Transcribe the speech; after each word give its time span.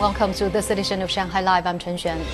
Welcome 0.00 0.32
to 0.36 0.48
this 0.48 0.70
edition 0.70 1.02
of 1.02 1.10
Shanghai 1.10 1.42
Live. 1.42 1.66
I'm 1.66 1.78
Chen 1.78 1.94
Xuan. 1.94 2.24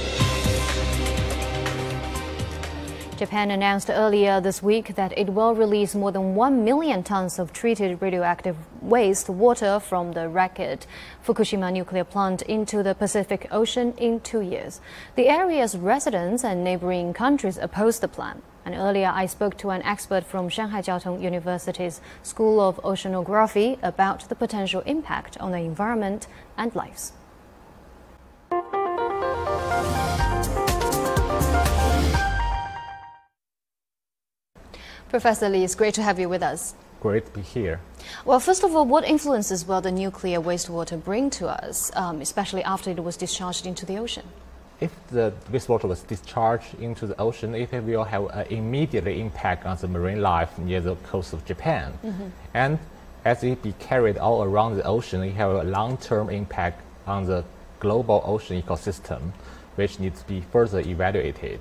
Japan 3.19 3.51
announced 3.51 3.91
earlier 3.91 4.41
this 4.41 4.63
week 4.63 4.95
that 4.95 5.13
it 5.19 5.31
will 5.31 5.53
release 5.53 5.97
more 5.97 6.13
than 6.13 6.37
1 6.37 6.65
million 6.65 7.03
tons 7.03 7.41
of 7.41 7.53
treated 7.53 8.01
radioactive 8.01 8.57
waste 8.81 9.29
water 9.29 9.81
from 9.81 10.13
the 10.13 10.29
wrecked 10.29 10.87
Fukushima 11.27 11.73
nuclear 11.73 12.05
plant 12.05 12.43
into 12.43 12.85
the 12.85 12.95
Pacific 12.95 13.49
Ocean 13.51 13.95
in 13.99 14.21
two 14.21 14.43
years. 14.43 14.81
The 15.17 15.27
area's 15.29 15.77
residents 15.77 16.45
and 16.45 16.63
neighboring 16.63 17.15
countries 17.15 17.59
oppose 17.59 17.99
the 17.99 18.07
plan. 18.07 18.43
And 18.65 18.77
earlier, 18.77 19.11
I 19.13 19.27
spoke 19.27 19.59
to 19.59 19.71
an 19.71 19.83
expert 19.83 20.25
from 20.25 20.49
Shanghai 20.49 20.83
Jiao 20.83 21.03
Tong 21.03 21.21
University's 21.21 22.01
School 22.23 22.61
of 22.61 22.77
Oceanography 22.85 23.77
about 23.83 24.29
the 24.29 24.37
potential 24.37 24.83
impact 24.83 25.37
on 25.39 25.51
the 25.51 25.59
environment 25.59 26.29
and 26.57 26.73
lives. 26.77 27.11
Professor 35.17 35.49
Li, 35.49 35.65
it's 35.65 35.75
great 35.75 35.95
to 35.95 36.03
have 36.03 36.19
you 36.21 36.29
with 36.29 36.43
us. 36.43 36.75
Great 37.01 37.25
to 37.25 37.33
be 37.33 37.41
here. 37.41 37.81
Well, 38.27 38.39
first 38.39 38.63
of 38.63 38.77
all, 38.77 38.85
what 38.85 39.03
influences 39.03 39.67
will 39.67 39.81
the 39.81 39.91
nuclear 39.91 40.41
wastewater 40.43 41.03
bring 41.03 41.31
to 41.31 41.49
us, 41.49 41.91
um, 41.97 42.21
especially 42.21 42.63
after 42.63 42.91
it 42.91 43.03
was 43.03 43.17
discharged 43.17 43.65
into 43.65 43.87
the 43.87 43.97
ocean? 43.97 44.25
If 44.79 44.93
the 45.11 45.33
wastewater 45.51 45.89
was 45.89 46.03
discharged 46.03 46.79
into 46.83 47.07
the 47.07 47.19
ocean, 47.19 47.55
it 47.55 47.73
will 47.73 48.05
have 48.05 48.27
an 48.27 48.47
immediate 48.49 49.07
impact 49.07 49.65
on 49.65 49.79
the 49.79 49.89
marine 49.89 50.21
life 50.21 50.59
near 50.59 50.83
the 50.83 50.97
coast 50.97 51.33
of 51.33 51.47
Japan. 51.47 51.95
Mm 52.03 52.11
-hmm. 52.11 52.31
And 52.53 52.79
as 53.25 53.43
it 53.43 53.63
be 53.63 53.73
carried 53.89 54.19
all 54.19 54.43
around 54.43 54.77
the 54.77 54.87
ocean, 54.87 55.23
it 55.25 55.35
have 55.37 55.53
a 55.61 55.65
long-term 55.65 56.29
impact 56.29 56.79
on 57.07 57.25
the 57.25 57.43
global 57.81 58.21
ocean 58.27 58.63
ecosystem, 58.63 59.21
which 59.77 59.99
needs 59.99 60.21
to 60.21 60.27
be 60.29 60.43
further 60.53 60.81
evaluated. 60.81 61.61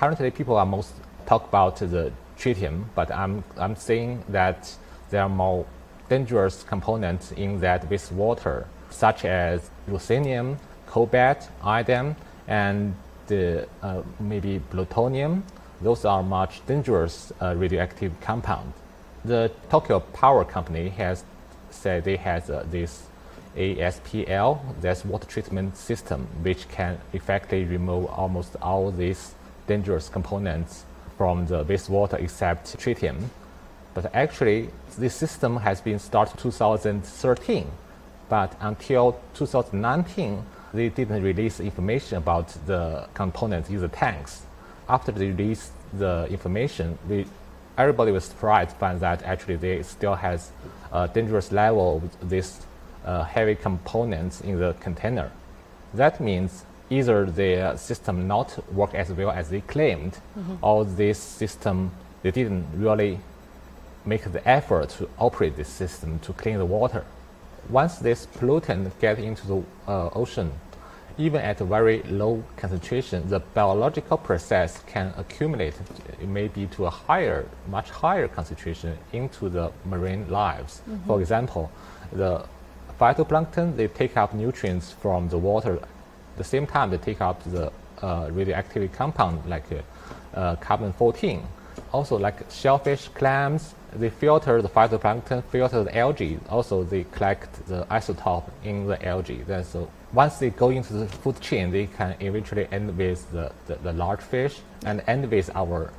Currently, 0.00 0.30
people 0.30 0.56
are 0.56 0.66
most 0.66 0.92
talk 1.26 1.48
about 1.48 1.76
the 1.76 2.12
tritium, 2.38 2.84
but 2.94 3.10
I'm, 3.10 3.44
I'm 3.56 3.76
saying 3.76 4.24
that 4.28 4.74
there 5.10 5.22
are 5.22 5.28
more 5.28 5.66
dangerous 6.08 6.62
components 6.62 7.32
in 7.32 7.60
that 7.60 7.88
wastewater, 7.90 8.66
such 8.90 9.24
as 9.24 9.70
ruthenium, 9.88 10.56
cobalt, 10.86 11.48
iodine, 11.62 12.16
and 12.46 12.94
uh, 13.30 14.02
maybe 14.20 14.60
plutonium. 14.70 15.44
Those 15.80 16.04
are 16.04 16.22
much 16.22 16.64
dangerous 16.66 17.32
uh, 17.40 17.54
radioactive 17.56 18.12
compounds. 18.20 18.76
The 19.24 19.50
Tokyo 19.68 20.00
Power 20.00 20.44
Company 20.44 20.88
has 20.90 21.24
said 21.70 22.04
they 22.04 22.16
has 22.16 22.48
uh, 22.48 22.64
this 22.70 23.08
ASPL, 23.56 24.60
that's 24.80 25.04
water 25.04 25.26
treatment 25.26 25.76
system, 25.76 26.28
which 26.42 26.68
can 26.68 26.98
effectively 27.12 27.64
remove 27.64 28.06
almost 28.06 28.54
all 28.62 28.90
these 28.90 29.34
dangerous 29.66 30.08
components 30.08 30.84
from 31.16 31.46
the 31.46 31.64
wastewater 31.64 32.20
except 32.20 32.76
tritium. 32.78 33.28
But 33.94 34.14
actually, 34.14 34.68
this 34.98 35.14
system 35.14 35.58
has 35.58 35.80
been 35.80 35.98
started 35.98 36.38
2013. 36.38 37.70
But 38.28 38.54
until 38.60 39.20
2019, 39.34 40.44
they 40.74 40.88
didn't 40.88 41.22
release 41.22 41.60
information 41.60 42.18
about 42.18 42.48
the 42.66 43.08
components 43.14 43.70
in 43.70 43.80
the 43.80 43.88
tanks. 43.88 44.42
After 44.88 45.12
they 45.12 45.28
released 45.28 45.72
the 45.92 46.26
information, 46.28 46.98
we, 47.08 47.26
everybody 47.78 48.12
was 48.12 48.24
surprised 48.24 48.70
to 48.70 48.76
find 48.76 49.00
that 49.00 49.22
actually 49.22 49.56
they 49.56 49.82
still 49.82 50.14
has 50.14 50.50
a 50.92 51.08
dangerous 51.08 51.52
level 51.52 52.02
of 52.20 52.30
these 52.30 52.60
uh, 53.04 53.22
heavy 53.24 53.54
components 53.54 54.40
in 54.40 54.58
the 54.58 54.74
container. 54.80 55.30
That 55.94 56.20
means 56.20 56.64
either 56.90 57.26
the 57.26 57.76
system 57.76 58.26
not 58.26 58.72
work 58.72 58.94
as 58.94 59.10
well 59.10 59.30
as 59.30 59.48
they 59.50 59.60
claimed, 59.60 60.12
mm-hmm. 60.38 60.56
or 60.62 60.84
this 60.84 61.18
system 61.18 61.90
they 62.22 62.30
didn't 62.30 62.66
really 62.74 63.20
make 64.04 64.24
the 64.32 64.48
effort 64.48 64.88
to 64.88 65.08
operate 65.18 65.56
this 65.56 65.68
system 65.68 66.18
to 66.20 66.32
clean 66.32 66.58
the 66.58 66.64
water. 66.64 67.04
Once 67.68 67.98
this 67.98 68.26
pollutant 68.26 68.90
get 69.00 69.18
into 69.18 69.46
the 69.46 69.62
uh, 69.88 70.08
ocean, 70.14 70.52
even 71.18 71.40
at 71.40 71.60
a 71.60 71.64
very 71.64 72.02
low 72.04 72.42
concentration, 72.56 73.28
the 73.28 73.40
biological 73.40 74.18
process 74.18 74.82
can 74.86 75.12
accumulate, 75.16 75.74
maybe 76.20 76.66
to 76.66 76.86
a 76.86 76.90
higher, 76.90 77.46
much 77.68 77.90
higher 77.90 78.28
concentration 78.28 78.96
into 79.12 79.48
the 79.48 79.72
marine 79.84 80.28
lives. 80.28 80.82
Mm-hmm. 80.88 81.06
For 81.06 81.20
example, 81.20 81.70
the 82.12 82.44
phytoplankton, 83.00 83.76
they 83.76 83.88
take 83.88 84.16
up 84.16 84.34
nutrients 84.34 84.92
from 84.92 85.28
the 85.28 85.38
water 85.38 85.80
the 86.36 86.44
same 86.44 86.66
time 86.66 86.90
they 86.90 86.98
take 86.98 87.20
up 87.20 87.42
the 87.44 87.72
uh, 88.02 88.28
radioactive 88.30 88.92
compound 88.92 89.44
like 89.48 89.64
uh, 89.72 90.38
uh, 90.38 90.56
carbon 90.56 90.92
14. 90.92 91.42
Also, 91.92 92.18
like 92.18 92.50
shellfish, 92.50 93.08
clams, 93.08 93.74
they 93.94 94.10
filter 94.10 94.60
the 94.60 94.68
phytoplankton, 94.68 95.42
filter 95.44 95.84
the 95.84 95.96
algae. 95.96 96.38
Also, 96.48 96.82
they 96.84 97.04
collect 97.12 97.66
the 97.66 97.84
isotope 97.90 98.44
in 98.64 98.86
the 98.86 99.06
algae. 99.06 99.42
Then, 99.46 99.64
so 99.64 99.90
once 100.12 100.38
they 100.38 100.50
go 100.50 100.70
into 100.70 100.92
the 100.92 101.06
food 101.06 101.40
chain, 101.40 101.70
they 101.70 101.86
can 101.86 102.14
eventually 102.20 102.68
end 102.72 102.96
with 102.96 103.30
the, 103.32 103.52
the, 103.66 103.76
the 103.76 103.92
large 103.92 104.20
fish 104.20 104.60
and 104.84 105.02
end 105.06 105.30
with 105.30 105.50
our 105.54 105.92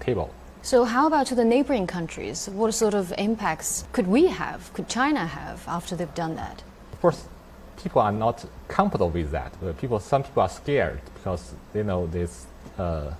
table. 0.00 0.32
So, 0.62 0.84
how 0.84 1.06
about 1.06 1.26
to 1.26 1.34
the 1.34 1.44
neighboring 1.44 1.86
countries? 1.86 2.48
What 2.48 2.72
sort 2.72 2.94
of 2.94 3.12
impacts 3.18 3.84
could 3.92 4.06
we 4.06 4.28
have, 4.28 4.72
could 4.72 4.88
China 4.88 5.26
have 5.26 5.62
after 5.68 5.94
they've 5.94 6.14
done 6.14 6.36
that? 6.36 6.62
First, 7.02 7.28
people 7.84 8.00
are 8.02 8.12
not 8.12 8.44
comfortable 8.66 9.10
with 9.10 9.30
that. 9.30 9.52
People, 9.78 10.00
some 10.00 10.22
people 10.22 10.42
are 10.42 10.48
scared 10.48 11.00
because 11.14 11.54
they 11.72 11.82
know 11.82 12.06
these 12.06 12.46
uh, 12.78 13.10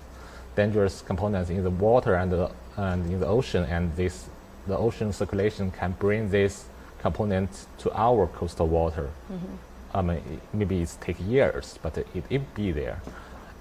dangerous 0.55 1.01
components 1.01 1.49
in 1.49 1.63
the 1.63 1.69
water 1.69 2.15
and, 2.15 2.31
the, 2.31 2.51
and 2.75 3.05
in 3.11 3.19
the 3.19 3.27
ocean, 3.27 3.63
and 3.65 3.95
this 3.95 4.25
the 4.67 4.75
ocean 4.75 5.13
circulation 5.13 5.69
can 5.69 5.91
bring 5.99 6.31
these 6.31 6.65
components 6.99 7.67
to 7.77 7.91
our 7.93 8.25
coastal 8.25 8.67
water. 8.67 9.11
Mm-hmm. 9.31 9.55
I 9.93 10.01
mean, 10.01 10.41
maybe 10.51 10.81
it 10.81 10.97
take 10.99 11.17
years, 11.19 11.77
but 11.83 11.95
it, 11.99 12.07
it 12.31 12.55
be 12.55 12.71
there. 12.71 12.99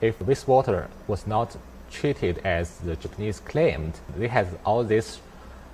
If 0.00 0.18
this 0.20 0.46
water 0.46 0.88
was 1.06 1.26
not 1.26 1.54
treated 1.90 2.38
as 2.38 2.78
the 2.78 2.96
Japanese 2.96 3.40
claimed, 3.40 4.00
they 4.16 4.28
have 4.28 4.48
all 4.64 4.82
this 4.82 5.20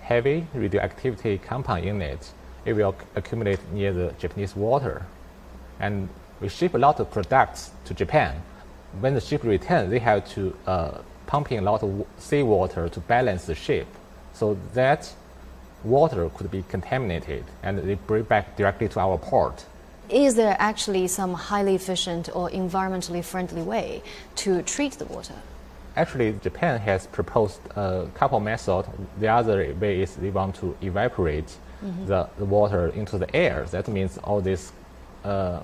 heavy 0.00 0.48
radioactivity 0.52 1.38
compound 1.38 1.84
in 1.84 2.02
it 2.02 2.32
it 2.64 2.74
will 2.74 2.94
accumulate 3.14 3.60
near 3.72 3.92
the 3.92 4.14
Japanese 4.18 4.54
water. 4.54 5.06
And 5.80 6.08
we 6.40 6.48
ship 6.48 6.74
a 6.74 6.78
lot 6.78 7.00
of 7.00 7.10
products 7.10 7.70
to 7.86 7.94
Japan. 7.94 8.42
When 9.00 9.14
the 9.14 9.20
ship 9.20 9.44
returns, 9.44 9.90
they 9.90 9.98
have 9.98 10.28
to 10.34 10.56
uh, 10.66 10.98
pump 11.26 11.52
in 11.52 11.58
a 11.58 11.70
lot 11.70 11.82
of 11.82 12.06
seawater 12.18 12.88
to 12.88 13.00
balance 13.00 13.46
the 13.46 13.54
ship. 13.54 13.86
So 14.32 14.56
that 14.74 15.12
water 15.84 16.28
could 16.30 16.50
be 16.50 16.62
contaminated 16.68 17.44
and 17.62 17.78
they 17.78 17.94
bring 17.94 18.24
back 18.24 18.56
directly 18.56 18.88
to 18.88 19.00
our 19.00 19.18
port. 19.18 19.64
Is 20.08 20.34
there 20.34 20.56
actually 20.58 21.06
some 21.06 21.34
highly 21.34 21.76
efficient 21.76 22.28
or 22.34 22.50
environmentally 22.50 23.24
friendly 23.24 23.62
way 23.62 24.02
to 24.36 24.62
treat 24.62 24.94
the 24.94 25.04
water? 25.04 25.34
Actually, 25.96 26.32
Japan 26.42 26.80
has 26.80 27.06
proposed 27.06 27.60
a 27.76 28.06
couple 28.14 28.40
methods. 28.40 28.88
The 29.18 29.28
other 29.28 29.74
way 29.80 30.02
is 30.02 30.16
they 30.16 30.30
want 30.30 30.56
to 30.56 30.76
evaporate 30.82 31.46
mm-hmm. 31.84 32.06
the, 32.06 32.28
the 32.38 32.44
water 32.44 32.88
into 32.88 33.18
the 33.18 33.34
air. 33.34 33.66
That 33.70 33.86
means 33.88 34.18
all 34.18 34.40
this 34.40 34.72
uh, 35.24 35.60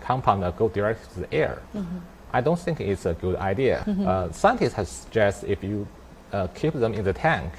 compound 0.00 0.40
go 0.56 0.68
directly 0.68 1.06
to 1.14 1.20
the 1.20 1.34
air. 1.34 1.62
Mm-hmm. 1.74 1.98
I 2.32 2.40
don't 2.40 2.58
think 2.58 2.80
it's 2.80 3.06
a 3.06 3.14
good 3.14 3.36
idea. 3.36 3.84
Mm-hmm. 3.86 4.06
Uh, 4.06 4.32
scientists 4.32 4.74
have 4.74 4.88
suggested 4.88 5.50
if 5.50 5.64
you 5.64 5.88
uh, 6.32 6.46
keep 6.48 6.74
them 6.74 6.94
in 6.94 7.04
the 7.04 7.12
tank 7.12 7.52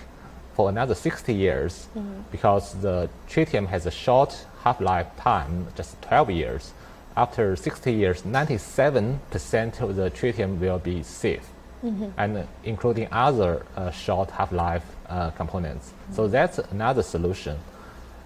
for 0.55 0.69
another 0.69 0.93
60 0.93 1.33
years, 1.33 1.87
mm-hmm. 1.95 2.21
because 2.31 2.73
the 2.81 3.09
tritium 3.27 3.67
has 3.67 3.85
a 3.85 3.91
short 3.91 4.45
half-life 4.63 5.07
time, 5.17 5.67
just 5.75 5.99
12 6.01 6.31
years. 6.31 6.73
After 7.15 7.55
60 7.55 7.91
years, 7.91 8.21
97% 8.23 9.81
of 9.81 9.95
the 9.95 10.11
tritium 10.11 10.59
will 10.59 10.79
be 10.79 11.01
safe, 11.03 11.47
mm-hmm. 11.83 12.09
and 12.17 12.47
including 12.63 13.07
other 13.11 13.65
uh, 13.75 13.89
short 13.91 14.29
half-life 14.31 14.83
uh, 15.07 15.31
components. 15.31 15.93
So 16.13 16.23
mm-hmm. 16.23 16.31
that's 16.31 16.59
another 16.59 17.03
solution. 17.03 17.57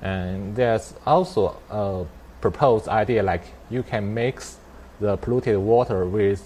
And 0.01 0.56
there's 0.56 0.94
also 1.06 1.56
a 1.69 2.06
proposed 2.44 2.90
idea 2.90 3.24
like 3.24 3.45
you 3.69 3.81
can 3.81 4.13
mix 4.13 4.57
the 5.00 5.16
polluted 5.24 5.57
water 5.57 6.06
with 6.06 6.42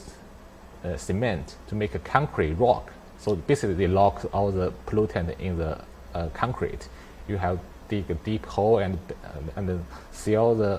uh, 0.86 0.96
cement 0.96 1.56
to 1.70 1.74
make 1.74 1.96
a 1.96 2.00
concrete 2.16 2.54
rock. 2.54 2.94
So 3.18 3.36
basically, 3.36 3.74
they 3.74 3.88
lock 3.88 4.16
all 4.32 4.52
the 4.52 4.72
pollutant 4.86 5.28
in 5.40 5.58
the 5.58 5.72
uh, 6.14 6.28
concrete. 6.36 6.88
You 7.28 7.38
have 7.38 7.58
dig 7.90 8.12
a 8.12 8.18
deep 8.30 8.46
hole 8.46 8.78
and 8.78 9.00
uh, 9.10 9.58
and 9.58 9.84
seal 10.12 10.54
the 10.64 10.74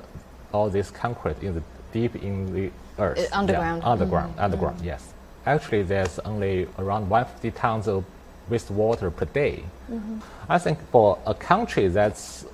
all 0.52 0.70
this 0.70 0.88
concrete 0.92 1.42
in 1.42 1.52
the 1.58 1.64
deep 1.92 2.14
in 2.28 2.34
the 2.54 2.70
earth. 3.02 3.18
Uh, 3.18 3.40
underground. 3.40 3.82
Yeah, 3.82 3.92
underground. 3.94 4.30
Mm-hmm. 4.32 4.46
Underground. 4.46 4.76
Mm-hmm. 4.76 4.92
Yes. 4.92 5.02
Actually, 5.46 5.82
there's 5.82 6.20
only 6.20 6.68
around 6.78 7.10
150 7.10 7.50
tons 7.58 7.88
of 7.88 8.04
wastewater 8.50 9.10
per 9.18 9.26
day. 9.26 9.64
Mm-hmm. 9.90 10.18
I 10.48 10.58
think 10.64 10.78
for 10.92 11.18
a 11.26 11.34
country 11.34 11.88
that's 11.88 12.46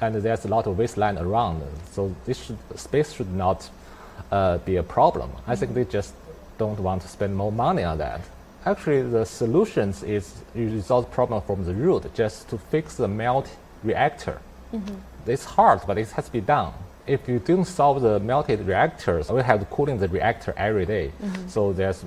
and 0.00 0.14
there's 0.16 0.44
a 0.44 0.48
lot 0.48 0.66
of 0.66 0.78
wasteland 0.78 1.18
around. 1.18 1.62
So 1.92 2.14
this 2.24 2.44
should, 2.44 2.58
space 2.78 3.12
should 3.12 3.32
not 3.32 3.68
uh, 4.30 4.58
be 4.58 4.76
a 4.76 4.82
problem. 4.82 5.30
I 5.46 5.56
think 5.56 5.74
they 5.74 5.84
just 5.84 6.14
don't 6.58 6.78
want 6.80 7.02
to 7.02 7.08
spend 7.08 7.36
more 7.36 7.52
money 7.52 7.82
on 7.82 7.98
that. 7.98 8.20
Actually, 8.64 9.02
the 9.02 9.24
solutions 9.24 10.02
is 10.02 10.34
you 10.54 10.68
resolve 10.68 11.04
the 11.04 11.10
problem 11.14 11.40
from 11.42 11.64
the 11.64 11.74
root, 11.74 12.12
just 12.14 12.48
to 12.48 12.58
fix 12.58 12.96
the 12.96 13.06
melt 13.08 13.48
reactor. 13.84 14.40
It's 15.26 15.44
hard, 15.44 15.80
but 15.86 15.98
it 15.98 16.08
has 16.10 16.26
to 16.26 16.32
be 16.32 16.40
done. 16.40 16.72
If 17.06 17.28
you 17.28 17.38
don't 17.38 17.64
solve 17.64 18.02
the 18.02 18.18
melted 18.18 18.66
reactors, 18.66 19.30
we 19.30 19.42
have 19.42 19.60
to 19.60 19.66
cooling 19.66 19.98
the 19.98 20.08
reactor 20.08 20.52
every 20.56 20.86
day. 20.86 21.12
So 21.48 21.72
there's 21.72 22.04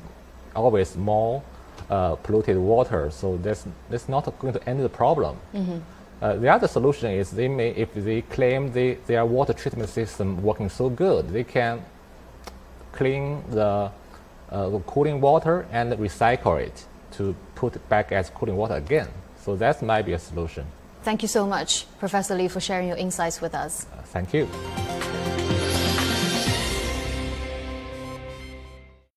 always 0.55 0.97
more 0.97 1.41
uh, 1.89 2.15
polluted 2.15 2.57
water. 2.57 3.09
So 3.09 3.37
that's, 3.37 3.65
that's 3.89 4.09
not 4.09 4.37
going 4.39 4.53
to 4.53 4.69
end 4.69 4.81
the 4.83 4.89
problem. 4.89 5.37
Uh, 6.21 6.35
the 6.35 6.49
other 6.49 6.67
solution 6.67 7.11
is 7.11 7.31
they 7.31 7.47
may, 7.47 7.69
if 7.69 7.93
they 7.93 8.21
claim 8.23 8.71
they, 8.73 8.95
their 9.07 9.25
water 9.25 9.53
treatment 9.53 9.89
system 9.89 10.41
working 10.43 10.69
so 10.69 10.89
good, 10.89 11.29
they 11.29 11.43
can 11.43 11.81
clean 12.91 13.41
the 13.49 13.89
uh, 14.51 14.79
cooling 14.85 15.21
water 15.21 15.65
and 15.71 15.93
recycle 15.93 16.59
it 16.59 16.85
to 17.11 17.35
put 17.55 17.75
it 17.75 17.89
back 17.89 18.11
as 18.11 18.29
cooling 18.29 18.57
water 18.57 18.75
again. 18.75 19.07
So 19.41 19.55
that 19.55 19.81
might 19.81 20.05
be 20.05 20.13
a 20.13 20.19
solution. 20.19 20.65
Thank 21.03 21.21
you 21.21 21.29
so 21.29 21.47
much, 21.47 21.85
Professor 21.99 22.35
Li, 22.35 22.49
for 22.49 22.59
sharing 22.59 22.89
your 22.89 22.97
insights 22.97 23.39
with 23.39 23.55
us. 23.55 23.85
Uh, 23.93 24.01
thank 24.01 24.33
you. 24.33 24.47